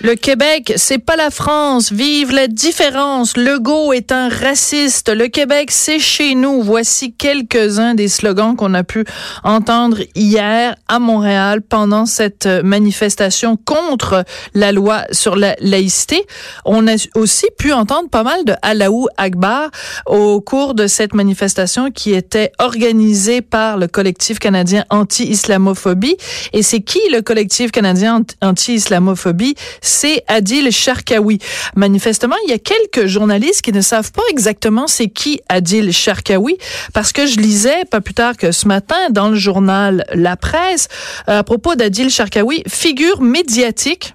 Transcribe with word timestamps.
Le 0.00 0.14
Québec, 0.14 0.74
c'est 0.76 0.98
pas 0.98 1.16
la 1.16 1.30
France. 1.30 1.90
Vive 1.90 2.30
la 2.30 2.46
différence. 2.46 3.36
Legault 3.36 3.92
est 3.92 4.12
un 4.12 4.28
raciste. 4.28 5.08
Le 5.12 5.26
Québec, 5.26 5.72
c'est 5.72 5.98
chez 5.98 6.36
nous. 6.36 6.62
Voici 6.62 7.12
quelques-uns 7.12 7.96
des 7.96 8.06
slogans 8.06 8.54
qu'on 8.54 8.74
a 8.74 8.84
pu 8.84 9.04
entendre 9.42 9.98
hier 10.14 10.76
à 10.86 11.00
Montréal 11.00 11.62
pendant 11.62 12.06
cette 12.06 12.46
manifestation 12.46 13.56
contre 13.56 14.24
la 14.54 14.70
loi 14.70 15.02
sur 15.10 15.34
la 15.34 15.56
laïcité. 15.58 16.24
On 16.64 16.86
a 16.86 16.94
aussi 17.16 17.46
pu 17.58 17.72
entendre 17.72 18.08
pas 18.08 18.22
mal 18.22 18.44
de 18.44 18.54
Alaou 18.62 19.08
Akbar 19.16 19.68
au 20.06 20.40
cours 20.40 20.74
de 20.74 20.86
cette 20.86 21.12
manifestation 21.12 21.90
qui 21.90 22.14
était 22.14 22.52
organisée 22.60 23.42
par 23.42 23.76
le 23.76 23.88
collectif 23.88 24.38
canadien 24.38 24.84
anti-islamophobie. 24.90 26.16
Et 26.52 26.62
c'est 26.62 26.82
qui 26.82 27.00
le 27.10 27.20
collectif 27.20 27.72
canadien 27.72 28.22
anti-islamophobie? 28.42 29.56
C'est 29.88 30.22
Adil 30.28 30.70
Sharkawi. 30.70 31.38
Manifestement, 31.74 32.36
il 32.46 32.50
y 32.50 32.54
a 32.54 32.58
quelques 32.58 33.06
journalistes 33.06 33.62
qui 33.62 33.72
ne 33.72 33.80
savent 33.80 34.12
pas 34.12 34.22
exactement 34.30 34.86
c'est 34.86 35.08
qui 35.08 35.40
Adil 35.48 35.92
Sharkawi 35.92 36.58
parce 36.92 37.12
que 37.12 37.26
je 37.26 37.38
lisais 37.38 37.84
pas 37.90 38.00
plus 38.00 38.14
tard 38.14 38.36
que 38.36 38.52
ce 38.52 38.68
matin 38.68 39.10
dans 39.10 39.28
le 39.28 39.36
journal 39.36 40.04
La 40.12 40.36
Presse 40.36 40.88
à 41.26 41.42
propos 41.42 41.74
d'Adil 41.74 42.10
Sharkawi, 42.10 42.62
figure 42.66 43.20
médiatique 43.20 44.14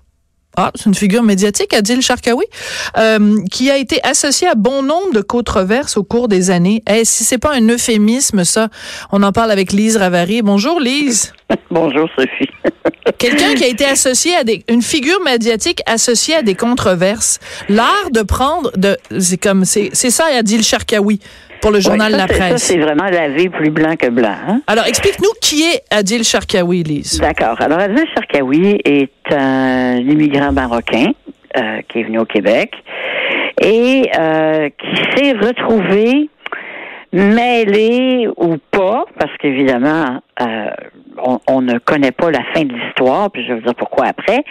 ah, 0.56 0.72
c'est 0.76 0.86
une 0.86 0.94
figure 0.94 1.24
médiatique, 1.24 1.74
Adil 1.74 2.02
Sharkawi, 2.02 2.46
euh, 2.98 3.38
qui 3.52 3.72
a 3.72 3.78
été 3.78 4.00
associé 4.04 4.48
à 4.48 4.54
bon 4.54 4.84
nombre 4.84 5.12
de 5.14 5.22
controverses 5.22 5.98
au 5.98 6.04
cours 6.04 6.28
des 6.28 6.52
années. 6.52 6.84
Eh, 6.88 7.06
si 7.06 7.24
c'est 7.24 7.40
pas 7.40 7.54
un 7.56 7.68
euphémisme, 7.70 8.44
ça, 8.44 8.70
on 9.12 9.24
en 9.24 9.32
parle 9.32 9.50
avec 9.50 9.72
Lise 9.72 9.98
Ravary. 9.98 10.44
Bonjour, 10.44 10.80
Lise. 10.80 11.34
Bonjour, 11.72 12.08
Sophie. 12.16 12.50
Quelqu'un 13.18 13.56
qui 13.56 13.64
a 13.64 13.68
été 13.68 13.86
associé 13.86 14.36
à 14.36 14.44
des, 14.44 14.64
une 14.70 14.84
figure 14.84 15.20
médiatique 15.24 15.82
associée 15.88 16.36
à 16.36 16.42
des 16.44 16.56
controverses. 16.56 17.40
L'art 17.68 18.12
de 18.12 18.22
prendre 18.22 18.72
de, 18.78 18.96
c'est 19.20 19.38
comme, 19.38 19.66
c'est, 19.66 19.90
c'est 19.94 20.12
ça, 20.12 20.26
Adil 20.38 20.64
Sharkawi 20.64 21.20
pour 21.64 21.72
le 21.72 21.80
journal 21.80 22.12
ça, 22.12 22.18
La 22.18 22.28
Presse. 22.28 22.62
C'est 22.62 22.78
vraiment 22.78 23.06
lavé 23.10 23.50
plus 23.50 23.70
blanc 23.70 23.96
que 23.96 24.10
blanc. 24.10 24.36
hein? 24.48 24.62
Alors, 24.68 24.86
explique-nous 24.86 25.32
qui 25.42 25.64
est 25.64 25.82
Adil 25.90 26.24
Sharkawi, 26.26 26.84
Lise. 26.84 27.20
D'accord. 27.22 27.56
Alors, 27.62 27.80
Adil 27.80 28.04
Sharkawi 28.14 28.82
est 28.84 29.34
un 29.34 29.96
immigrant 29.98 30.52
marocain 30.52 31.12
euh, 31.56 31.80
qui 31.88 32.00
est 32.00 32.04
venu 32.04 32.20
au 32.20 32.26
Québec 32.26 32.74
et 33.62 34.10
euh, 34.20 34.70
qui 34.78 35.04
s'est 35.16 35.32
retrouvé 35.32 36.30
mêlé 37.14 38.28
ou 38.38 38.58
pas, 38.72 39.06
parce 39.20 39.32
qu'évidemment, 39.38 40.20
euh, 40.42 40.66
on, 41.24 41.40
on 41.48 41.62
ne 41.62 41.78
connaît 41.78 42.12
pas 42.12 42.32
la 42.32 42.42
fin 42.54 42.64
de 42.64 42.74
l'histoire, 42.74 43.30
puis 43.32 43.44
je 43.46 43.50
vais 43.54 43.60
vous 43.60 43.66
dire 43.66 43.76
pourquoi 43.76 44.08
après, 44.08 44.44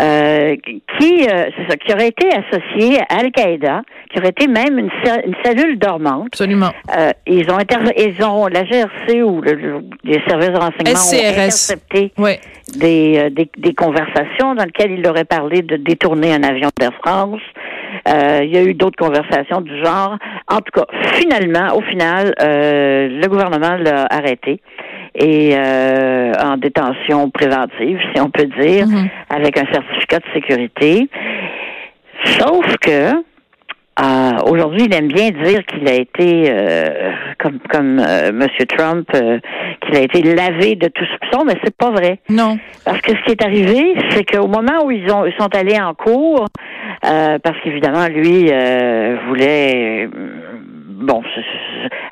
euh, 0.00 0.56
qui, 0.98 1.26
euh, 1.28 1.46
c'est 1.56 1.70
ça, 1.70 1.76
qui 1.76 1.92
aurait 1.92 2.08
été 2.08 2.28
associé 2.28 3.00
à 3.08 3.18
Al-Qaïda, 3.20 3.82
qui 4.12 4.18
aurait 4.18 4.28
été 4.28 4.46
même 4.46 4.78
une, 4.78 4.90
une 5.26 5.34
cellule 5.44 5.78
dormante. 5.78 6.26
Absolument. 6.28 6.70
Euh, 6.96 7.10
ils 7.26 7.50
ont 7.50 7.58
inter- 7.58 7.92
ils 7.96 8.22
ont 8.24 8.46
la 8.46 8.64
GRC 8.64 9.22
ou 9.22 9.40
le, 9.40 9.52
le- 9.54 9.84
les 10.04 10.20
services 10.28 10.50
de 10.50 10.58
renseignement 10.58 11.00
ont 11.00 11.30
intercepté 11.30 12.12
Ouais. 12.18 12.40
des, 12.76 13.18
euh, 13.18 13.30
des, 13.30 13.50
des 13.56 13.74
conversations 13.74 14.54
dans 14.54 14.64
lesquelles 14.64 14.92
il 14.92 15.06
aurait 15.08 15.24
parlé 15.24 15.62
de 15.62 15.76
détourner 15.76 16.34
un 16.34 16.42
avion 16.42 16.68
d'Air 16.78 16.92
France. 17.04 17.40
Euh, 18.08 18.40
il 18.42 18.50
y 18.54 18.56
a 18.58 18.62
eu 18.62 18.74
d'autres 18.74 18.96
conversations 18.96 19.60
du 19.60 19.76
genre. 19.84 20.16
En 20.48 20.58
tout 20.58 20.72
cas, 20.74 20.86
finalement, 21.14 21.76
au 21.76 21.82
final, 21.82 22.34
euh, 22.40 23.08
le 23.20 23.26
gouvernement 23.28 23.76
l'a 23.76 24.06
arrêté 24.10 24.60
et 25.14 25.54
euh, 25.56 26.32
en 26.42 26.56
détention 26.56 27.30
préventive, 27.30 27.98
si 28.14 28.20
on 28.20 28.30
peut 28.30 28.46
dire, 28.60 28.86
Mhm. 28.86 29.08
avec 29.30 29.58
un 29.58 29.66
certificat 29.72 30.18
de 30.20 30.24
sécurité. 30.34 31.08
Sauf 32.24 32.76
que 32.78 33.10
euh, 34.00 34.38
aujourd'hui, 34.46 34.84
il 34.86 34.94
aime 34.94 35.08
bien 35.08 35.30
dire 35.30 35.64
qu'il 35.66 35.86
a 35.86 35.94
été, 35.94 36.46
euh, 36.50 37.12
comme 37.38 37.58
comme 37.70 37.98
euh, 37.98 38.32
Monsieur 38.32 38.64
Trump, 38.66 39.06
qu'il 39.10 39.96
a 39.96 40.00
été 40.00 40.22
lavé 40.22 40.76
de 40.76 40.88
tout 40.88 41.04
soupçon, 41.04 41.44
mais 41.44 41.58
c'est 41.62 41.76
pas 41.76 41.90
vrai. 41.90 42.18
Non. 42.30 42.58
Parce 42.86 43.00
que 43.02 43.12
ce 43.14 43.22
qui 43.24 43.32
est 43.32 43.44
arrivé, 43.44 43.94
c'est 44.10 44.24
qu'au 44.24 44.46
moment 44.46 44.84
où 44.84 44.90
ils 44.90 45.10
ont 45.12 45.26
ils 45.26 45.34
sont 45.38 45.54
allés 45.54 45.78
en 45.78 45.92
cours, 45.92 46.46
parce 47.02 47.60
qu'évidemment 47.62 48.06
lui 48.08 48.50
voulait 49.28 50.08
bon 50.12 51.22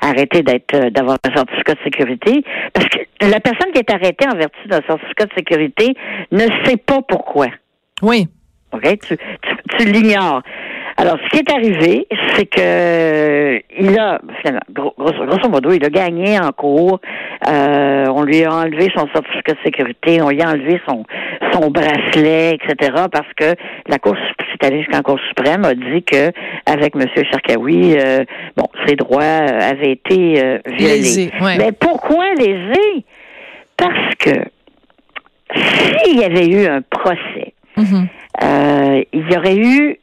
arrêter 0.01 0.43
d'être 0.43 0.89
d'avoir 0.89 1.17
un 1.27 1.35
certificat 1.35 1.73
de 1.73 1.79
sécurité, 1.83 2.43
parce 2.73 2.87
que 2.89 2.99
la 3.21 3.39
personne 3.39 3.71
qui 3.73 3.79
est 3.79 3.91
arrêtée 3.91 4.27
en 4.27 4.37
vertu 4.37 4.67
d'un 4.67 4.81
certificat 4.85 5.25
de 5.25 5.33
sécurité 5.35 5.95
ne 6.31 6.45
sait 6.63 6.77
pas 6.77 7.01
pourquoi. 7.07 7.47
Oui. 8.03 8.27
OK? 8.73 8.83
Tu, 8.83 9.17
tu, 9.17 9.77
tu 9.77 9.85
l'ignores. 9.91 10.41
Alors, 10.97 11.17
ce 11.23 11.29
qui 11.29 11.37
est 11.39 11.51
arrivé, 11.51 12.07
c'est 12.35 12.45
que 12.45 13.61
il 13.79 13.97
a, 13.97 14.19
finalement, 14.41 14.61
gros- 14.71 14.93
grosso, 14.97 15.25
grosso 15.25 15.49
modo, 15.49 15.71
il 15.71 15.83
a 15.85 15.89
gagné 15.89 16.39
en 16.39 16.51
cours. 16.51 16.99
Euh, 17.47 18.05
on 18.13 18.23
lui 18.23 18.43
a 18.43 18.53
enlevé 18.53 18.89
son 18.95 19.07
certificat 19.13 19.53
de 19.53 19.57
sécurité, 19.63 20.21
on 20.21 20.29
lui 20.29 20.41
a 20.41 20.49
enlevé 20.49 20.79
son, 20.87 21.03
son 21.53 21.69
bracelet, 21.71 22.55
etc., 22.55 22.91
parce 23.11 23.31
que 23.35 23.55
la 23.87 23.97
Cour, 23.99 24.15
c'est 24.51 24.67
allé 24.67 24.83
jusqu'en 24.83 25.01
Cour 25.01 25.19
suprême, 25.29 25.65
a 25.65 25.73
dit 25.73 26.03
que 26.03 26.31
avec 26.65 26.95
M. 26.95 27.05
Sharkawi, 27.31 27.97
euh, 27.97 28.23
bon, 28.57 28.67
ses 28.85 28.95
droits 28.95 29.21
euh, 29.23 29.59
avaient 29.71 29.93
été 29.93 30.43
euh, 30.43 30.59
violés. 30.77 31.31
Ouais. 31.41 31.57
Mais 31.57 31.71
pourquoi 31.71 32.25
lésés? 32.35 33.05
Parce 33.77 34.13
que 34.19 34.31
s'il 35.55 36.19
y 36.19 36.23
avait 36.23 36.47
eu 36.47 36.67
un 36.67 36.81
procès, 36.81 37.53
Mhm. 37.77 38.07
euh, 38.43 39.03
il 39.13 39.31
y 39.31 39.37
aurait 39.37 39.55
eu, 39.57 39.97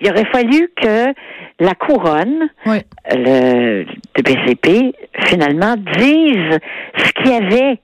il 0.00 0.10
aurait 0.10 0.24
fallu 0.32 0.70
que 0.80 1.12
la 1.60 1.74
couronne, 1.74 2.48
Oui. 2.66 2.78
le, 3.12 3.84
le 4.16 4.22
PCP, 4.22 4.94
finalement, 5.26 5.76
dise 5.76 6.58
ce 6.96 7.12
qu'il 7.12 7.30
y 7.30 7.34
avait 7.34 7.78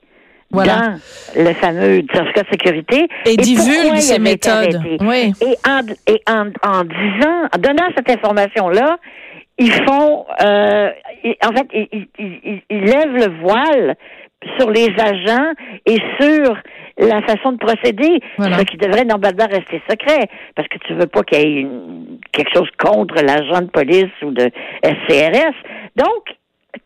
Voilà. 0.51 0.73
dans 1.37 1.43
le 1.45 1.53
fameux 1.55 2.03
certificat 2.13 2.43
de 2.43 2.49
sécurité 2.51 3.09
Et 3.27 3.37
divulgue 3.37 3.97
été 3.97 4.19
méthodes. 4.19 4.81
Oui. 5.01 5.33
Et 5.43 5.57
en, 5.69 5.81
et 6.07 6.23
en, 6.29 6.47
en 6.63 6.85
disant, 6.85 7.43
en 7.55 7.59
donnant 7.59 7.89
cette 7.97 8.11
information-là, 8.11 8.99
ils 9.59 9.73
font, 9.73 10.25
euh, 10.45 10.91
ils- 11.25 11.37
en 11.45 11.53
fait, 11.53 11.67
ils, 11.73 11.89
ils- 12.19 12.41
ils- 12.45 12.63
ils 12.71 12.81
lèvent 12.85 13.15
le 13.15 13.41
voile 13.43 13.97
sur 14.59 14.71
les 14.71 14.89
agents 14.99 15.53
et 15.87 15.99
sur 16.21 16.57
la 16.99 17.23
façon 17.23 17.53
de 17.53 17.59
procéder, 17.59 18.21
Voilà. 18.39 18.59
ce 18.59 18.63
qui 18.65 18.77
devrait 18.77 19.05
normalement 19.05 19.47
rester 19.51 19.81
secret, 19.89 20.29
parce 20.55 20.69
que 20.69 20.79
tu 20.79 20.95
veux 20.95 21.07
pas 21.07 21.23
qu'il 21.23 21.39
y 21.39 21.43
ait 21.43 21.61
une- 21.61 22.19
quelque 22.33 22.51
chose 22.55 22.69
contre 22.79 23.15
l'agent 23.23 23.63
de 23.63 23.71
police 23.71 24.11
ou 24.23 24.31
de 24.31 24.51
SCRS. 24.83 25.55
Donc, 25.97 26.37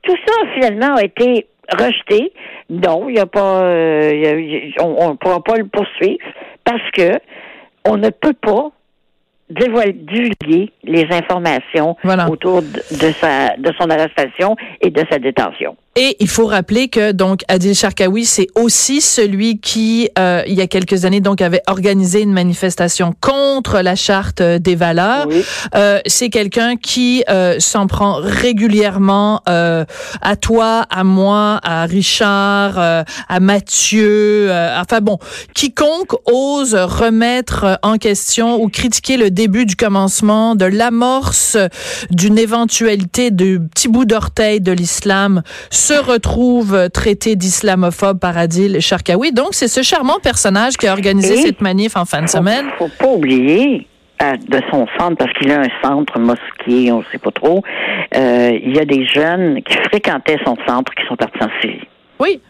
tout 0.03 0.17
ça, 0.27 0.35
finalement, 0.55 0.97
a 0.97 1.05
été 1.05 1.47
rejeté. 1.71 2.33
Non, 2.71 3.09
il 3.09 3.15
n'y 3.15 3.21
a 3.21 3.27
pas, 3.27 3.63
euh, 3.65 4.11
y 4.15 4.27
a- 4.27 4.39
y 4.41 4.75
a- 4.79 4.85
on 4.85 5.11
ne 5.11 5.15
pourra 5.17 5.43
pas 5.43 5.57
le 5.57 5.67
poursuivre 5.67 6.19
parce 6.65 6.91
que 6.93 7.19
on 7.87 7.97
ne 7.97 8.11
peut 8.11 8.35
pas 8.35 8.71
dévoiler, 9.51 9.93
divulguer 9.93 10.71
les 10.85 11.07
informations 11.11 11.97
Voilà. 12.05 12.29
autour 12.31 12.63
de, 12.63 12.69
de 12.69 13.13
sa, 13.13 13.57
de 13.57 13.73
son 13.79 13.91
arrestation 13.91 14.57
et 14.81 14.91
de 14.91 15.03
sa 15.11 15.19
détention. 15.19 15.77
Et 15.95 16.17
il 16.21 16.29
faut 16.29 16.47
rappeler 16.47 16.89
que 16.89 17.13
donc 17.13 17.43
Adil 17.49 17.75
Sharkawi, 17.75 18.25
c'est 18.25 18.47
aussi 18.55 19.03
celui 19.03 19.61
qui, 19.61 20.09
euh, 20.19 20.43
il 20.47 20.55
y 20.55 20.63
a 20.63 20.67
quelques 20.67 21.05
années, 21.05 21.21
donc 21.21 21.43
avait 21.43 21.61
organisé 21.67 22.23
une 22.23 22.33
manifestation 22.33 23.15
contre 23.21 23.81
la 23.81 23.95
charte 23.95 24.41
euh, 24.41 24.59
des 24.59 24.75
valeurs. 24.75 25.27
Oui. 25.29 25.43
Euh, 25.75 26.01
c'est 26.07 26.31
quelqu'un 26.31 26.77
qui 26.77 27.25
euh, 27.29 27.61
s'en 27.61 27.87
prend 27.89 28.15
régulièrement 28.15 29.43
euh, 29.51 29.85
à 30.23 30.37
toi, 30.37 30.87
à 30.89 31.05
moi, 31.05 31.61
à 31.63 31.85
Richard, 31.85 32.79
euh, 32.79 33.03
à 33.29 33.41
Mathieu. 33.41 34.51
euh, 34.51 34.81
enfin 34.81 35.01
bon, 35.03 35.19
quiconque 35.55 36.15
ose 36.25 36.75
remettre 36.75 37.79
en 37.83 37.99
question 37.99 38.63
ou 38.63 38.69
critiquer 38.69 39.19
le 39.19 39.31
début 39.31 39.67
du 39.67 39.77
commencement 39.77 40.55
de 40.55 40.65
l'amorce 40.65 41.59
d'une 42.11 42.39
éventualité 42.39 43.31
de 43.31 43.59
petit 43.59 43.89
bout 43.89 44.07
d'orteil 44.07 44.63
de 44.63 44.73
l'islam 44.73 45.43
se 45.83 45.95
retrouve 45.95 46.89
traité 46.91 47.37
d'islamophobe 47.37 48.19
par 48.19 48.37
Adil 48.39 48.81
Sharkawi. 48.81 49.33
Donc, 49.33 49.49
c'est 49.53 49.69
ce 49.69 49.83
charmant 49.83 50.19
personnage 50.23 50.77
qui 50.77 50.87
a 50.87 50.93
organisé 50.93 51.35
Et- 51.35 51.43
cette 51.43 51.61
manif 51.61 51.97
en 51.97 52.05
fin 52.05 52.23
de 52.23 52.29
semaine. 52.29 52.67
Faut, 52.79 52.89
faut 52.89 53.05
pas 53.07 53.13
oublier 53.13 53.87
euh, 54.23 54.33
de 54.49 54.61
son 54.71 54.87
centre, 54.99 55.17
parce 55.17 55.33
qu'il 55.35 55.51
a 55.51 55.61
un 55.61 55.69
centre 55.83 56.19
mosquée, 56.21 56.93
on 56.93 56.99
ne 57.01 57.05
sait 57.11 57.19
pas 57.19 57.33
trop. 57.33 57.63
euh, 58.15 58.51
il 58.65 58.77
y 58.77 58.79
a 58.79 58.85
des 58.85 59.05
jeunes 59.07 59.61
qui 59.63 59.77
fréquentaient 59.89 60.39
son 60.45 60.57
centre 60.67 60.93
qui 60.95 61.05
sont 61.09 61.17
partis 61.17 61.43
en 61.43 61.49
Syrie. 61.61 61.81
Oui. 62.21 62.41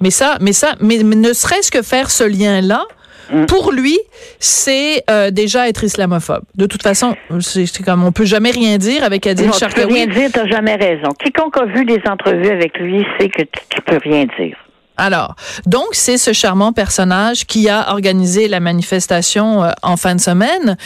Mais 0.00 0.10
ça, 0.10 0.36
mais 0.40 0.52
ça, 0.52 0.74
mais, 0.80 0.98
mais 1.04 1.16
ne 1.16 1.32
serait-ce 1.32 1.70
que 1.70 1.82
faire 1.82 2.10
ce 2.10 2.24
lien-là, 2.24 2.82
Mm. 3.30 3.46
Pour 3.46 3.72
lui, 3.72 3.98
c'est 4.38 5.02
euh, 5.10 5.30
déjà 5.30 5.68
être 5.68 5.84
islamophobe. 5.84 6.42
De 6.54 6.66
toute 6.66 6.82
façon, 6.82 7.14
c'est 7.40 7.82
comme 7.82 8.04
on 8.04 8.12
peut 8.12 8.24
jamais 8.24 8.50
rien 8.50 8.78
dire 8.78 9.04
avec 9.04 9.26
Adil 9.26 9.52
Sharkawi. 9.52 9.82
Tu 9.82 9.88
peux 9.88 9.94
rien 9.94 10.06
dire, 10.06 10.30
t'as 10.32 10.46
jamais 10.46 10.76
raison. 10.76 11.10
Quiconque 11.18 11.56
a 11.58 11.66
vu 11.66 11.84
des 11.84 12.00
entrevues 12.08 12.50
avec 12.50 12.78
lui 12.78 13.04
sait 13.18 13.28
que 13.28 13.42
tu 13.42 13.80
peux 13.82 13.98
rien 14.02 14.26
dire. 14.38 14.56
Alors, 15.00 15.36
donc 15.64 15.86
c'est 15.92 16.18
ce 16.18 16.32
charmant 16.32 16.72
personnage 16.72 17.46
qui 17.46 17.68
a 17.68 17.92
organisé 17.92 18.48
la 18.48 18.58
manifestation 18.58 19.62
euh, 19.62 19.70
en 19.84 19.96
fin 19.96 20.16
de 20.16 20.20
semaine. 20.20 20.76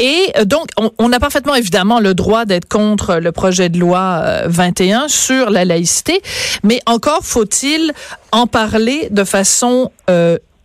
Et 0.00 0.32
euh, 0.38 0.44
donc, 0.44 0.70
on, 0.98 1.12
a 1.12 1.20
parfaitement 1.20 1.54
évidemment 1.54 2.00
le 2.00 2.14
droit 2.14 2.46
d'être 2.46 2.68
contre 2.68 3.16
le 3.16 3.30
projet 3.30 3.68
de 3.68 3.78
loi 3.78 4.24
21 4.46 5.06
sur 5.06 5.50
la 5.50 5.64
laïcité, 5.64 6.20
mais 6.64 6.80
encore 6.86 7.20
faut-il 7.22 7.92
en 8.32 8.48
parler 8.48 9.08
de 9.10 9.22
façon 9.22 9.92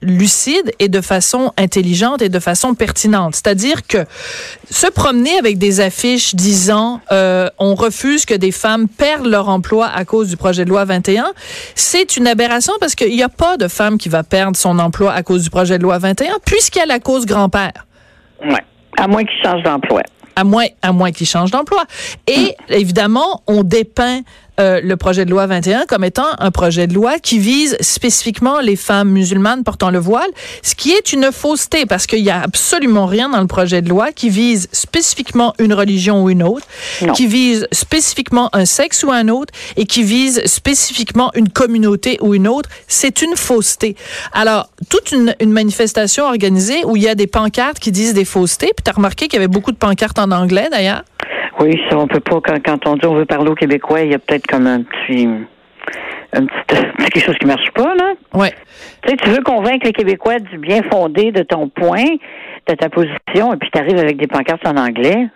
lucide 0.01 0.71
et 0.79 0.89
de 0.89 1.01
façon 1.01 1.51
intelligente 1.57 2.21
et 2.21 2.29
de 2.29 2.39
façon 2.39 2.75
pertinente. 2.75 3.35
C'est-à-dire 3.35 3.87
que 3.87 4.05
se 4.69 4.87
promener 4.87 5.37
avec 5.37 5.57
des 5.57 5.79
affiches 5.79 6.35
disant 6.35 7.01
euh, 7.11 7.49
on 7.59 7.75
refuse 7.75 8.25
que 8.25 8.33
des 8.33 8.51
femmes 8.51 8.87
perdent 8.87 9.27
leur 9.27 9.49
emploi 9.49 9.87
à 9.87 10.05
cause 10.05 10.29
du 10.29 10.37
projet 10.37 10.65
de 10.65 10.69
loi 10.69 10.85
21, 10.85 11.33
c'est 11.75 12.17
une 12.17 12.27
aberration 12.27 12.73
parce 12.79 12.95
qu'il 12.95 13.15
n'y 13.15 13.23
a 13.23 13.29
pas 13.29 13.57
de 13.57 13.67
femme 13.67 13.97
qui 13.97 14.09
va 14.09 14.23
perdre 14.23 14.57
son 14.57 14.79
emploi 14.79 15.13
à 15.13 15.23
cause 15.23 15.43
du 15.43 15.49
projet 15.49 15.77
de 15.77 15.83
loi 15.83 15.97
21 15.97 16.37
puisqu'il 16.45 16.79
y 16.79 16.81
a 16.81 16.85
la 16.85 16.99
cause 16.99 17.25
grand-père. 17.25 17.85
Ouais. 18.43 18.63
À 18.97 19.07
moins 19.07 19.23
qu'il 19.23 19.41
change 19.43 19.63
d'emploi. 19.63 20.01
À 20.37 20.43
moins, 20.43 20.65
à 20.81 20.91
moins 20.91 21.11
qu'il 21.11 21.27
change 21.27 21.51
d'emploi. 21.51 21.83
Et 22.27 22.55
évidemment, 22.69 23.41
on 23.47 23.63
dépeint 23.63 24.21
euh, 24.59 24.79
le 24.81 24.95
projet 24.95 25.25
de 25.25 25.31
loi 25.31 25.47
21 25.47 25.85
comme 25.85 26.03
étant 26.03 26.27
un 26.39 26.51
projet 26.51 26.87
de 26.87 26.93
loi 26.93 27.19
qui 27.19 27.39
vise 27.39 27.75
spécifiquement 27.81 28.59
les 28.59 28.75
femmes 28.75 29.09
musulmanes 29.09 29.63
portant 29.63 29.89
le 29.89 29.99
voile, 29.99 30.29
ce 30.63 30.75
qui 30.75 30.91
est 30.91 31.13
une 31.13 31.31
fausseté 31.31 31.85
parce 31.85 32.07
qu'il 32.07 32.23
y 32.23 32.29
a 32.29 32.41
absolument 32.41 33.05
rien 33.05 33.29
dans 33.29 33.41
le 33.41 33.47
projet 33.47 33.81
de 33.81 33.89
loi 33.89 34.11
qui 34.11 34.29
vise 34.29 34.69
spécifiquement 34.71 35.53
une 35.59 35.73
religion 35.73 36.23
ou 36.23 36.29
une 36.29 36.43
autre, 36.43 36.65
qui 37.15 37.27
vise 37.27 37.67
spécifiquement 37.71 38.49
un 38.53 38.65
sexe 38.65 39.03
ou 39.03 39.11
un 39.11 39.27
autre 39.27 39.53
et 39.75 39.85
qui 39.85 40.03
vise 40.03 40.41
spécifiquement 40.45 41.31
une 41.35 41.49
communauté 41.49 42.17
ou 42.21 42.33
une 42.33 42.47
autre. 42.47 42.69
C'est 42.87 43.21
une 43.21 43.35
fausseté. 43.35 43.95
Alors, 44.31 44.69
toute 44.89 45.11
une, 45.11 45.35
une, 45.39 45.51
manifestation 45.51 46.25
organisée 46.25 46.83
où 46.85 46.95
il 46.95 47.03
y 47.03 47.07
a 47.07 47.15
des 47.15 47.27
pancartes 47.27 47.79
qui 47.79 47.91
disent 47.91 48.13
des 48.13 48.25
faussetés, 48.25 48.71
puis 48.75 48.83
tu 48.83 48.89
as 48.89 48.93
remarqué 48.93 49.27
qu'il 49.27 49.35
y 49.35 49.43
avait 49.43 49.47
beaucoup 49.47 49.71
de 49.71 49.77
pancartes 49.77 50.19
en 50.19 50.31
anglais 50.31 50.67
d'ailleurs. 50.71 51.03
Oui, 51.59 51.79
ça, 51.89 51.97
on 51.97 52.07
peut 52.07 52.19
pas, 52.19 52.41
quand, 52.41 52.57
quand 52.63 52.87
on 52.87 52.95
dit 52.95 53.05
on 53.05 53.15
veut 53.15 53.25
parler 53.25 53.49
aux 53.49 53.55
Québécois, 53.55 54.01
il 54.01 54.11
y 54.11 54.15
a 54.15 54.19
peut-être 54.19 54.47
comme 54.47 54.67
un 54.67 54.83
petit, 54.83 55.27
un 56.33 56.45
petit, 56.45 56.75
quelque 57.11 57.19
chose 57.19 57.37
qui 57.39 57.45
marche 57.45 57.71
pas, 57.71 57.95
là. 57.95 58.13
Ouais. 58.33 58.51
Tu 59.03 59.09
sais, 59.09 59.17
tu 59.17 59.29
veux 59.29 59.41
convaincre 59.41 59.85
les 59.85 59.93
Québécois 59.93 60.39
du 60.39 60.57
bien 60.57 60.81
fondé 60.91 61.31
de 61.31 61.43
ton 61.43 61.69
point, 61.69 62.05
de 62.67 62.73
ta 62.73 62.89
position, 62.89 63.53
et 63.53 63.57
puis 63.57 63.69
tu 63.71 63.79
arrives 63.79 63.97
avec 63.97 64.17
des 64.17 64.27
pancartes 64.27 64.67
en 64.67 64.75
anglais. 64.75 65.27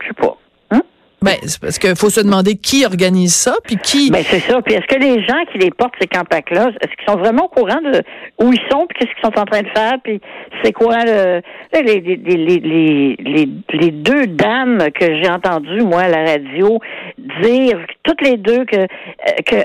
Je 0.00 0.08
sais 0.08 0.14
pas. 0.14 0.36
Ben, 1.20 1.34
c'est 1.42 1.60
parce 1.60 1.78
qu'il 1.78 1.96
faut 1.96 2.10
se 2.10 2.20
demander 2.20 2.56
qui 2.56 2.84
organise 2.86 3.34
ça, 3.34 3.56
puis 3.64 3.76
qui. 3.76 4.10
Ben, 4.10 4.22
c'est 4.22 4.38
ça. 4.38 4.62
Puis 4.62 4.74
est-ce 4.74 4.86
que 4.86 5.00
les 5.00 5.24
gens 5.26 5.44
qui 5.50 5.58
les 5.58 5.70
portent, 5.70 5.94
ces 6.00 6.06
campagnes-là, 6.06 6.70
est-ce 6.80 6.94
qu'ils 6.96 7.08
sont 7.08 7.18
vraiment 7.18 7.46
au 7.46 7.48
courant 7.48 7.80
de 7.80 8.02
où 8.38 8.52
ils 8.52 8.60
sont, 8.70 8.86
puis 8.86 8.98
qu'est-ce 8.98 9.14
qu'ils 9.14 9.24
sont 9.24 9.40
en 9.40 9.44
train 9.44 9.62
de 9.62 9.68
faire, 9.74 9.94
puis 10.04 10.20
c'est 10.62 10.72
quoi 10.72 10.98
le. 11.04 11.40
Les, 11.74 12.00
les, 12.00 12.16
les, 12.16 13.16
les, 13.18 13.48
les 13.72 13.90
deux 13.90 14.26
dames 14.28 14.90
que 14.94 15.04
j'ai 15.20 15.28
entendues, 15.28 15.82
moi, 15.82 16.02
à 16.02 16.08
la 16.08 16.24
radio, 16.24 16.78
dire, 17.42 17.78
toutes 18.04 18.22
les 18.22 18.36
deux, 18.36 18.64
que, 18.64 18.86
que 19.44 19.56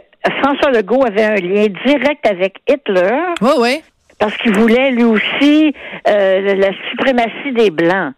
François 0.41 0.71
Legault 0.71 1.05
avait 1.05 1.23
un 1.23 1.35
lien 1.35 1.67
direct 1.85 2.27
avec 2.27 2.57
Hitler. 2.67 3.19
Oui, 3.41 3.51
oui. 3.59 3.81
Parce 4.19 4.35
qu'il 4.37 4.53
voulait, 4.53 4.91
lui 4.91 5.03
aussi, 5.03 5.73
euh, 6.07 6.55
la 6.55 6.69
suprématie 6.89 7.51
des 7.55 7.69
Blancs. 7.71 8.13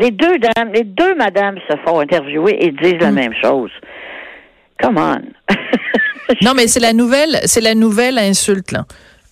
Les 0.00 0.10
deux 0.10 0.38
dames, 0.38 0.72
les 0.72 0.84
deux 0.84 1.14
madames 1.14 1.58
se 1.68 1.76
font 1.84 2.00
interviewer 2.00 2.56
et 2.58 2.70
disent 2.70 3.00
la 3.00 3.10
hmm. 3.10 3.14
même 3.14 3.34
chose. 3.40 3.70
Come 4.82 4.96
on. 4.96 5.20
non, 6.42 6.54
mais 6.56 6.68
c'est 6.68 6.80
la 6.80 6.94
nouvelle, 6.94 7.38
c'est 7.44 7.60
la 7.60 7.74
nouvelle 7.74 8.18
insulte, 8.18 8.72
là. 8.72 8.86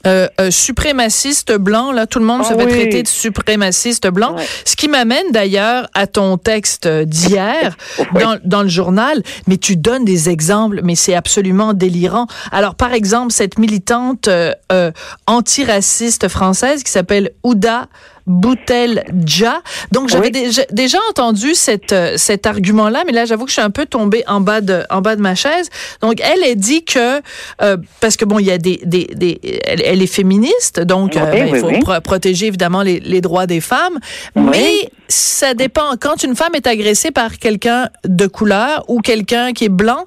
Euh, 0.06 0.28
euh, 0.40 0.52
suprémaciste 0.52 1.52
blanc, 1.58 1.90
là, 1.90 2.06
tout 2.06 2.20
le 2.20 2.24
monde 2.24 2.44
se 2.44 2.52
ah 2.52 2.58
fait 2.58 2.66
traiter 2.68 3.02
de 3.02 3.08
suprémaciste 3.08 4.06
blanc. 4.06 4.36
Ce 4.64 4.76
qui 4.76 4.86
m'amène 4.86 5.32
d'ailleurs 5.32 5.88
à 5.92 6.06
ton 6.06 6.38
texte 6.38 6.86
d'hier 6.86 7.76
dans, 8.14 8.38
dans, 8.44 8.62
le 8.62 8.68
journal, 8.68 9.20
mais 9.48 9.56
tu 9.56 9.76
donnes 9.76 10.04
des 10.04 10.28
exemples, 10.28 10.82
mais 10.84 10.94
c'est 10.94 11.14
absolument 11.14 11.74
délirant. 11.74 12.28
Alors, 12.52 12.76
par 12.76 12.92
exemple, 12.92 13.32
cette 13.32 13.58
militante 13.58 14.28
euh, 14.28 14.52
euh 14.70 14.92
antiraciste 15.26 16.28
française 16.28 16.84
qui 16.84 16.92
s'appelle 16.92 17.32
Ouda 17.42 17.88
Boutelja. 18.28 19.62
Donc 19.90 20.08
j'avais 20.08 20.30
déjà 20.30 20.98
entendu 21.10 21.54
cette, 21.54 21.92
euh, 21.92 22.12
cet 22.16 22.46
argument-là, 22.46 23.04
mais 23.06 23.12
là 23.12 23.24
j'avoue 23.24 23.44
que 23.44 23.50
je 23.50 23.54
suis 23.54 23.62
un 23.62 23.70
peu 23.70 23.86
tombée 23.86 24.22
en 24.26 24.40
bas 24.40 24.60
de 24.60 24.82
en 24.90 25.00
bas 25.00 25.16
de 25.16 25.22
ma 25.22 25.34
chaise. 25.34 25.70
Donc 26.02 26.20
elle 26.20 26.44
a 26.44 26.54
dit 26.54 26.84
que 26.84 27.20
euh, 27.62 27.76
parce 28.00 28.16
que 28.16 28.24
bon 28.24 28.38
il 28.38 28.46
y 28.46 28.50
a 28.50 28.58
des, 28.58 28.80
des, 28.84 29.08
des 29.14 29.40
elle, 29.64 30.02
est 30.02 30.06
féministe, 30.06 30.80
donc 30.80 31.16
euh, 31.16 31.24
ben, 31.30 31.48
il 31.48 31.58
faut 31.58 32.00
protéger 32.02 32.46
évidemment 32.46 32.82
les, 32.82 33.00
les, 33.00 33.20
droits 33.20 33.46
des 33.46 33.60
femmes, 33.60 33.98
mais 34.36 34.90
ça 35.08 35.54
dépend. 35.54 35.96
Quand 35.98 36.22
une 36.22 36.36
femme 36.36 36.54
est 36.54 36.66
agressée 36.66 37.10
par 37.10 37.38
quelqu'un 37.38 37.88
de 38.04 38.26
couleur 38.26 38.84
ou 38.88 39.00
quelqu'un 39.00 39.52
qui 39.52 39.64
est 39.64 39.70
blanc, 39.70 40.04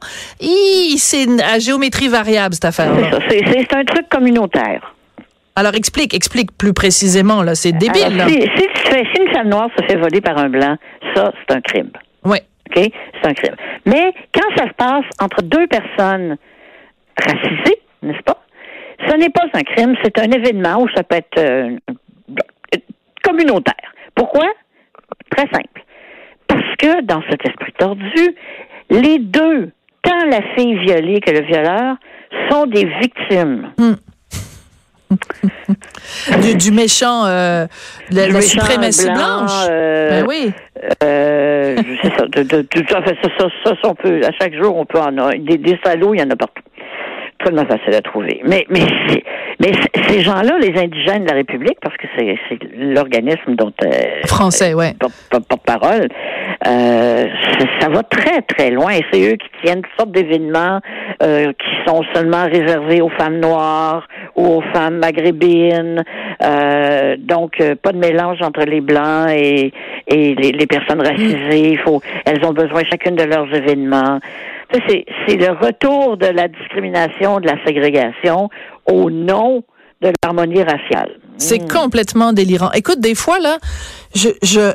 c'est 0.98 1.28
à 1.42 1.60
géométrie 1.60 2.08
variable 2.08 2.54
cette 2.54 2.66
affaire. 2.66 2.94
C'est 3.30 3.74
un 3.74 3.84
truc 3.84 4.08
communautaire. 4.10 4.94
Alors 5.56 5.76
explique, 5.76 6.14
explique 6.14 6.58
plus 6.58 6.74
précisément 6.74 7.44
là, 7.44 7.56
c'est 7.56 7.74
débile. 7.74 8.16
là. 8.16 8.28
Si, 8.28 8.42
si, 8.42 9.22
une 9.22 9.32
femme 9.34 9.50
noire 9.50 9.70
se 9.78 9.86
fait 9.86 9.98
voler 9.98 10.22
par 10.22 10.38
un 10.38 10.50
blanc, 10.50 10.78
ça 11.14 11.32
c'est 11.40 11.56
un 11.56 11.62
crime. 11.62 11.92
Oui. 12.24 12.38
OK, 12.70 12.90
c'est 13.22 13.30
un 13.30 13.34
crime. 13.34 13.56
Mais 13.86 14.14
quand 14.34 14.48
ça 14.56 14.68
se 14.68 14.74
passe 14.74 15.06
entre 15.20 15.42
deux 15.42 15.68
personnes 15.68 16.38
racisées, 17.18 17.82
n'est-ce 18.02 18.24
pas? 18.24 18.42
Ce 19.08 19.16
n'est 19.18 19.30
pas 19.30 19.46
un 19.54 19.64
crime, 19.64 19.96
c'est 20.04 20.18
un 20.20 20.32
événement 20.32 20.82
où 20.82 20.88
ça 20.96 21.04
peut 21.04 21.16
être 21.16 21.38
euh, 21.38 21.78
communautaire. 23.24 23.94
Pourquoi? 24.16 24.46
Très 25.32 25.48
simple. 25.52 25.84
Parce 26.48 26.76
que 26.78 27.02
dans 27.02 27.22
cet 27.30 27.46
esprit 27.46 27.74
tordu, 27.78 28.36
les 28.90 29.20
deux, 29.20 29.72
tant 30.04 30.26
la 30.30 30.42
fille 30.56 30.76
violée 30.80 31.20
que 31.20 31.32
le 31.32 31.42
violeur, 31.42 31.96
sont 32.50 32.68
des 32.68 32.86
victimes. 32.86 33.72
Hmm 33.78 33.96
du, 36.56 36.72
méchant, 36.72 37.26
euh, 37.26 37.68
la, 38.12 38.28
la 38.28 38.42
suprématie 38.42 39.06
blanche. 39.06 39.68
Euh, 39.70 40.22
ben 40.22 40.26
oui. 40.28 40.52
Euh, 41.04 41.76
ça, 42.04 42.26
de, 42.28 42.44
de, 42.44 42.66
ça, 42.90 43.02
ça, 43.06 43.50
ça, 43.66 43.74
on 43.84 43.96
peut, 43.96 44.22
à 44.26 44.32
chaque 44.40 44.56
jour, 44.56 44.76
on 44.76 44.86
peut 44.86 45.00
en 45.00 45.18
avoir. 45.18 45.34
Des, 45.38 45.58
des 45.58 45.80
salauds, 45.84 46.14
il 46.14 46.20
y 46.20 46.24
en 46.24 46.30
a 46.30 46.36
partout. 46.36 46.64
Tellement 47.44 47.66
facile 47.66 47.96
à 47.96 48.02
trouver. 48.02 48.40
Mais, 48.46 48.68
mais, 48.70 48.86
mais 49.60 49.72
ces 50.08 50.22
gens-là, 50.22 50.60
les 50.60 50.80
indigènes 50.80 51.24
de 51.24 51.30
la 51.30 51.36
République, 51.38 51.80
parce 51.82 51.98
que 51.98 52.06
c'est 52.16 52.60
l'organisme 52.78 53.56
dont. 53.56 53.74
Euh, 53.84 53.88
Français, 54.28 54.76
ouais. 54.76 54.94
Porte-parole, 55.32 56.08
euh, 56.68 57.26
ça 57.80 57.90
va 57.90 58.04
très, 58.04 58.42
très 58.44 58.70
loin. 58.70 58.92
Et 58.92 59.04
c'est 59.12 59.22
eux 59.22 59.36
qui 59.36 59.50
tiennent 59.64 59.82
toutes 59.82 59.98
sortes 59.98 60.12
d'événements 60.12 60.80
euh, 61.24 61.54
qui 61.54 61.90
sont 61.90 62.04
seulement 62.14 62.44
réservés 62.46 63.02
aux 63.02 63.10
femmes 63.10 63.40
noires 63.40 64.08
ou 64.36 64.46
aux 64.46 64.62
femmes 64.74 65.00
maghrébines. 65.00 66.04
Euh, 66.44 67.16
donc, 67.18 67.60
euh, 67.60 67.76
pas 67.76 67.92
de 67.92 67.98
mélange 67.98 68.42
entre 68.42 68.62
les 68.62 68.82
blancs 68.82 69.30
et, 69.30 69.74
et 70.08 70.36
les, 70.36 70.52
les 70.52 70.68
personnes 70.68 71.02
racisées. 71.02 71.72
Il 71.72 71.80
faut, 71.80 72.02
elles 72.26 72.46
ont 72.46 72.54
besoin 72.54 72.84
chacune 72.90 73.16
de 73.16 73.24
leurs 73.24 73.52
événements. 73.54 74.20
C'est, 74.88 75.06
c'est 75.28 75.36
le 75.36 75.52
retour 75.52 76.16
de 76.18 76.28
la 76.28 76.48
discrimination, 76.48 77.40
de 77.40 77.48
la 77.48 77.64
ségrégation 77.66 78.50
au 78.86 79.10
nom 79.10 79.64
de 80.02 80.12
l'harmonie 80.24 80.64
raciale. 80.64 81.12
C'est 81.38 81.64
hmm. 81.64 81.68
complètement 81.68 82.34
délirant. 82.34 82.72
Écoute, 82.74 83.00
des 83.00 83.16
fois, 83.16 83.40
là, 83.40 83.58
je, 84.16 84.30
je, 84.44 84.74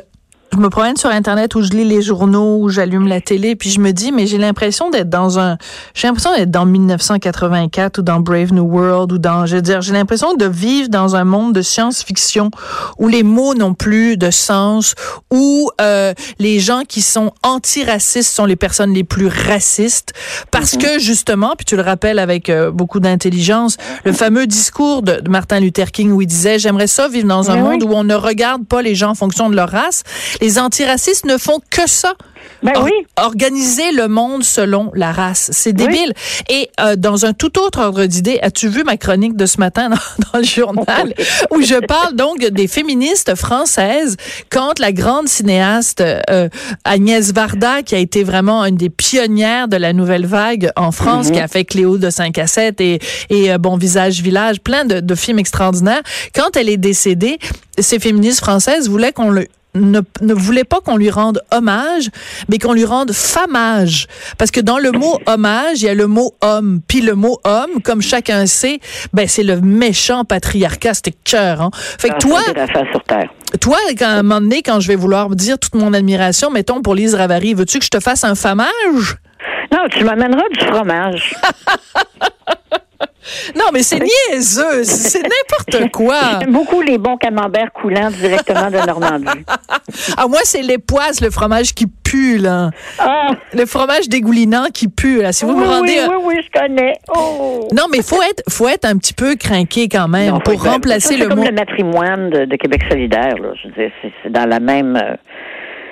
je 0.53 0.57
me 0.57 0.69
promène 0.69 0.97
sur 0.97 1.09
internet 1.09 1.55
où 1.55 1.61
je 1.61 1.69
lis 1.71 1.83
les 1.83 2.01
journaux, 2.01 2.57
où 2.61 2.69
j'allume 2.69 3.07
la 3.07 3.21
télé, 3.21 3.55
puis 3.55 3.69
je 3.69 3.79
me 3.79 3.91
dis 3.91 4.11
mais 4.11 4.27
j'ai 4.27 4.37
l'impression 4.37 4.89
d'être 4.89 5.09
dans 5.09 5.39
un 5.39 5.57
j'ai 5.93 6.07
l'impression 6.07 6.33
d'être 6.35 6.51
dans 6.51 6.65
1984 6.65 7.99
ou 7.99 8.01
dans 8.01 8.19
Brave 8.19 8.53
New 8.53 8.63
World 8.63 9.11
ou 9.11 9.17
dans 9.17 9.45
je 9.45 9.57
veux 9.57 9.61
dire 9.61 9.81
j'ai 9.81 9.93
l'impression 9.93 10.33
de 10.35 10.45
vivre 10.45 10.89
dans 10.89 11.15
un 11.15 11.25
monde 11.25 11.53
de 11.53 11.61
science-fiction 11.61 12.49
où 12.97 13.07
les 13.07 13.23
mots 13.23 13.53
n'ont 13.53 13.73
plus 13.73 14.17
de 14.17 14.31
sens 14.31 14.95
où 15.31 15.69
euh, 15.81 16.13
les 16.39 16.59
gens 16.59 16.83
qui 16.87 17.01
sont 17.01 17.31
antiracistes 17.43 18.33
sont 18.33 18.45
les 18.45 18.55
personnes 18.55 18.93
les 18.93 19.03
plus 19.03 19.27
racistes. 19.27 20.13
Parce 20.49 20.73
mm-hmm. 20.73 20.95
que 20.95 20.99
justement 20.99 21.53
puis 21.57 21.65
tu 21.65 21.75
le 21.75 21.81
rappelles 21.81 22.19
avec 22.19 22.49
euh, 22.49 22.71
beaucoup 22.71 22.99
d'intelligence 22.99 23.77
le 24.05 24.13
fameux 24.13 24.47
discours 24.47 25.01
de, 25.03 25.21
Martin 25.29 25.59
Luther 25.59 25.91
King 25.91 26.11
où 26.11 26.21
il 26.21 26.27
disait 26.27 26.57
j'aimerais 26.57 26.87
ça 26.87 27.07
vivre 27.07 27.27
dans 27.27 27.51
un 27.51 27.57
monde 27.57 27.83
où 27.83 27.91
on 27.91 28.03
ne 28.03 28.15
regarde 28.15 28.65
pas 28.65 28.81
les 28.81 28.95
gens 28.95 29.11
en 29.11 29.15
fonction 29.15 29.49
de 29.49 29.55
leur 29.55 29.69
race 29.69 30.03
Les 30.41 30.59
antiracistes 30.59 31.25
ne 31.25 31.37
font 31.37 31.59
que 31.69 31.87
ça. 31.87 32.13
Ben 32.63 32.73
oui. 32.81 32.91
Organiser 33.17 33.91
le 33.91 34.07
monde 34.07 34.43
selon 34.43 34.91
la 34.95 35.11
race. 35.11 35.49
C'est 35.53 35.73
débile. 35.73 36.13
Et 36.49 36.69
euh, 36.79 36.95
dans 36.95 37.25
un 37.25 37.33
tout 37.33 37.59
autre 37.59 37.79
ordre 37.79 38.05
d'idée, 38.05 38.39
as-tu 38.41 38.67
vu 38.67 38.83
ma 38.83 38.97
chronique 38.97 39.35
de 39.35 39.45
ce 39.45 39.59
matin 39.59 39.89
dans, 40.33 40.39
le 40.39 40.43
journal 40.43 41.13
où 41.51 41.61
je 41.61 41.75
parle 41.85 42.15
donc 42.15 42.39
des 42.39 42.67
féministes 42.67 43.35
françaises 43.35 44.17
contre 44.51 44.81
la 44.81 44.91
grande 44.91 45.27
cinéaste 45.27 46.01
euh, 46.01 46.49
Agnès 46.83 47.31
Varda 47.31 47.83
qui 47.83 47.95
a 47.95 47.99
été 47.99 48.23
vraiment 48.23 48.65
une 48.65 48.77
des 48.77 48.89
pionnières 48.89 49.67
de 49.67 49.77
la 49.77 49.93
nouvelle 49.93 50.25
vague 50.25 50.71
en 50.75 50.91
France, 50.91 51.31
qui 51.31 51.39
a 51.39 51.47
fait 51.47 51.65
Cléo 51.65 51.97
de 51.97 52.09
5 52.09 52.37
à 52.37 52.47
7 52.47 52.81
et, 52.81 52.99
et 53.29 53.51
euh, 53.51 53.57
Bon 53.57 53.77
Visage 53.77 54.21
Village, 54.21 54.61
plein 54.61 54.85
de, 54.85 54.99
de 54.99 55.15
films 55.15 55.39
extraordinaires. 55.39 56.01
Quand 56.33 56.55
elle 56.55 56.69
est 56.69 56.77
décédée, 56.77 57.37
ces 57.77 57.99
féministes 57.99 58.39
françaises 58.39 58.89
voulaient 58.89 59.13
qu'on 59.13 59.29
le 59.29 59.47
ne, 59.79 60.01
ne 60.21 60.33
voulait 60.33 60.63
pas 60.63 60.79
qu'on 60.81 60.97
lui 60.97 61.09
rende 61.09 61.41
hommage, 61.51 62.09
mais 62.49 62.57
qu'on 62.59 62.73
lui 62.73 62.85
rende 62.85 63.11
famage. 63.11 64.07
Parce 64.37 64.51
que 64.51 64.59
dans 64.59 64.77
le 64.77 64.91
mot 64.91 65.19
hommage, 65.25 65.81
il 65.81 65.85
y 65.85 65.89
a 65.89 65.93
le 65.93 66.07
mot 66.07 66.33
homme. 66.41 66.81
Puis 66.87 67.01
le 67.01 67.15
mot 67.15 67.39
homme, 67.43 67.81
comme 67.83 68.01
chacun 68.01 68.45
sait, 68.45 68.79
ben 69.13 69.27
c'est 69.27 69.43
le 69.43 69.61
méchant 69.61 70.25
patriarcat, 70.25 70.93
c'était 70.93 71.13
cœur. 71.23 71.61
Hein? 71.61 71.69
Fait 71.73 72.09
que 72.09 72.15
Ah, 72.15 72.19
toi, 72.19 72.39
sur 72.91 73.03
terre. 73.03 73.29
toi, 73.61 73.77
quand, 73.97 74.05
à 74.05 74.09
un 74.19 74.23
moment 74.23 74.41
donné, 74.41 74.61
quand 74.61 74.79
je 74.79 74.87
vais 74.87 74.95
vouloir 74.95 75.29
dire 75.29 75.57
toute 75.59 75.75
mon 75.75 75.93
admiration, 75.93 76.49
mettons 76.51 76.81
pour 76.81 76.95
Lise 76.95 77.15
Ravary, 77.15 77.53
veux-tu 77.53 77.79
que 77.79 77.85
je 77.85 77.89
te 77.89 77.99
fasse 77.99 78.23
un 78.23 78.35
famage? 78.35 79.17
Non, 79.71 79.79
tu 79.89 80.03
m'amèneras 80.03 80.43
du 80.57 80.65
fromage. 80.65 81.35
Non, 83.55 83.65
mais 83.73 83.83
c'est 83.83 83.99
niaiseux, 83.99 84.83
c'est 84.83 85.21
n'importe 85.23 85.91
quoi. 85.91 86.39
J'aime 86.41 86.51
beaucoup 86.53 86.81
les 86.81 86.97
bons 86.97 87.17
camemberts 87.17 87.71
coulants 87.73 88.09
directement 88.11 88.69
de 88.71 88.85
Normandie. 88.85 89.43
Ah, 90.17 90.27
moi, 90.27 90.39
c'est 90.43 90.61
les 90.61 90.77
poisses, 90.77 91.21
le 91.21 91.29
fromage 91.29 91.73
qui 91.73 91.87
pue, 91.87 92.37
là. 92.37 92.71
Ah, 92.99 93.27
Le 93.53 93.65
fromage 93.65 94.07
dégoulinant 94.09 94.67
qui 94.73 94.87
pue, 94.87 95.21
là. 95.21 95.31
Si 95.33 95.45
vous 95.45 95.53
oui, 95.53 95.61
me 95.61 95.67
rendez... 95.67 95.99
oui, 96.07 96.15
oui, 96.23 96.23
oui, 96.37 96.41
je 96.45 96.59
connais. 96.59 96.93
Oh. 97.15 97.67
Non, 97.73 97.85
mais 97.91 98.01
faut 98.01 98.21
être, 98.21 98.43
faut 98.49 98.67
être 98.67 98.85
un 98.85 98.97
petit 98.97 99.13
peu 99.13 99.35
crinqué 99.35 99.89
quand 99.89 100.07
même 100.07 100.33
Non, 100.33 100.39
pour 100.39 100.63
remplacer 100.63 100.99
ça, 100.99 101.09
c'est 101.09 101.17
le 101.17 101.27
comme 101.27 101.39
mot. 101.39 101.45
le 101.45 101.51
matrimoine 101.51 102.29
de, 102.29 102.45
de 102.45 102.55
Québec 102.55 102.81
solidaire. 102.89 103.35
Là. 103.37 103.49
Je 103.61 103.67
veux 103.67 103.73
dire, 103.73 103.91
c'est, 104.01 104.11
c'est 104.23 104.31
dans 104.31 104.45
la 104.47 104.59
même. 104.59 104.95
euh, 104.95 105.15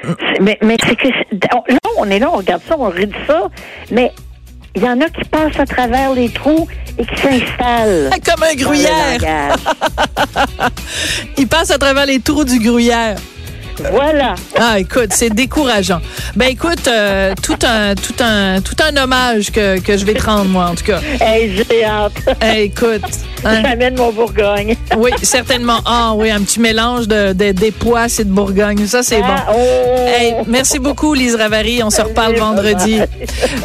c'est- 0.04 0.42
mais 0.42 0.58
mais 0.62 0.78
c'est 0.88 0.96
que 0.96 1.08
c'est- 1.08 1.50
là, 1.72 1.80
on 1.98 2.10
est 2.10 2.20
là, 2.20 2.30
on 2.32 2.38
regarde 2.38 2.62
ça, 2.68 2.76
on 2.78 2.90
rit 2.90 3.08
de 3.08 3.16
ça, 3.28 3.50
mais 3.92 4.12
il 4.76 4.84
y 4.84 4.90
en 4.90 5.00
a 5.02 5.10
qui 5.10 5.24
passent 5.30 5.60
à 5.60 5.66
travers 5.66 6.14
les 6.14 6.30
trous 6.30 6.68
et 6.98 7.06
qui 7.06 7.16
s'installent. 7.22 8.10
Comme 8.26 8.44
un 8.44 8.56
gruyère. 8.56 9.20
langage. 9.20 9.60
Il 11.38 11.48
passe 11.48 11.72
à 11.72 11.78
travers 11.78 12.06
les 12.06 12.20
trous 12.20 12.46
du 12.46 12.60
gruyère. 12.60 13.16
Voilà. 13.92 14.36
Ah, 14.58 14.80
écoute, 14.80 15.10
c'est 15.12 15.30
décourageant. 15.30 16.00
Ben, 16.36 16.48
écoute, 16.50 16.88
euh, 16.88 17.34
tout 17.42 17.58
un, 17.64 17.94
tout 17.96 18.16
un, 18.22 18.62
tout 18.62 18.76
un 18.82 18.96
hommage 18.96 19.52
que, 19.52 19.80
que 19.80 19.98
je 19.98 20.06
vais 20.06 20.14
te 20.14 20.24
rendre, 20.24 20.46
moi, 20.46 20.68
en 20.68 20.76
tout 20.76 20.86
cas. 20.86 21.02
Hey, 21.20 21.64
j'ai 21.70 21.84
hâte. 21.84 22.14
Hey, 22.42 22.66
écoute. 22.66 23.02
Hein? 23.46 23.62
J'amène 23.64 23.96
mon 23.98 24.12
Bourgogne. 24.12 24.76
Oui, 24.98 25.12
certainement. 25.24 25.80
Ah, 25.86 26.14
oui, 26.16 26.30
un 26.32 26.42
petit 26.42 26.60
mélange 26.60 27.08
de, 27.08 27.34
de- 27.34 27.52
des 27.52 27.72
poisses 27.72 28.20
et 28.20 28.24
de 28.24 28.30
Bourgogne. 28.30 28.86
Ça, 28.88 29.04
c'est 29.04 29.20
bon. 29.20 29.26
Ah, 29.30 29.48
oh. 29.54 30.06
Hey, 30.08 30.36
merci 30.48 30.80
beaucoup, 30.80 31.14
Lise 31.14 31.36
Ravary. 31.36 31.84
On 31.84 31.90
se 31.90 32.02
reparle 32.02 32.36
vendredi. 32.36 33.00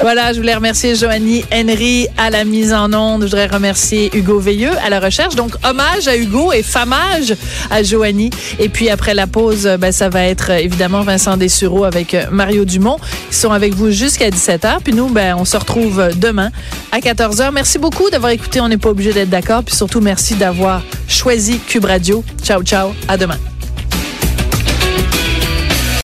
Voilà, 0.03 0.33
je 0.33 0.39
voulais 0.39 0.55
remercier 0.55 0.95
Joanie 0.97 1.45
Henry 1.53 2.09
à 2.17 2.31
la 2.31 2.45
mise 2.45 2.73
en 2.73 2.93
onde. 2.95 3.23
Je 3.23 3.27
voudrais 3.27 3.47
remercier 3.47 4.11
Hugo 4.15 4.39
Veilleux 4.39 4.71
à 4.85 4.89
la 4.91 4.99
recherche. 4.99 5.35
Donc, 5.35 5.53
hommage 5.69 6.09
à 6.09 6.17
Hugo 6.17 6.53
et 6.53 6.63
famage 6.63 7.35
à 7.71 7.83
Joanie. 7.83 8.31
Et 8.59 8.69
puis, 8.69 8.89
après 8.89 9.15
la 9.15 9.27
pause, 9.27 9.69
ben, 9.79 9.93
ça 9.93 10.09
va 10.09 10.25
être 10.25 10.51
évidemment 10.51 11.03
Vincent 11.03 11.37
Dessureau 11.37 11.85
avec 11.85 12.17
Mario 12.31 12.65
Dumont 12.65 12.97
qui 13.31 13.37
sont 13.37 13.51
avec 13.53 13.75
vous 13.75 13.91
jusqu'à 13.91 14.31
17h. 14.31 14.79
Puis 14.83 14.95
nous, 14.95 15.09
ben, 15.09 15.37
on 15.39 15.45
se 15.45 15.57
retrouve 15.57 16.09
demain 16.17 16.51
à 16.93 16.99
14h. 16.99 17.51
Merci 17.53 17.79
beaucoup 17.79 18.09
d'avoir 18.11 18.33
écouté. 18.33 18.61
On 18.61 18.69
n'est 18.69 18.79
pas 18.79 18.91
obligé 18.91 19.13
d'être 19.13 19.31
d'accord. 19.31 19.63
Surtout, 19.73 20.01
merci 20.01 20.35
d'avoir 20.35 20.83
choisi 21.09 21.59
Cube 21.59 21.85
Radio. 21.85 22.25
Ciao, 22.43 22.63
ciao. 22.63 22.93
À 23.09 23.17
demain. 23.17 23.39